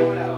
[0.00, 0.29] Hallelujah.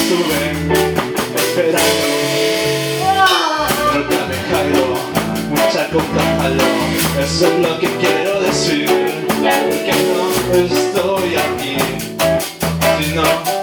[0.00, 0.40] Estuve
[1.36, 2.06] esperando.
[3.94, 4.86] Nunca me caigo.
[5.50, 6.68] Mucha coca jaló.
[7.22, 8.88] Eso es lo que quiero decir.
[9.26, 11.76] Porque no estoy aquí.
[12.98, 13.59] Si no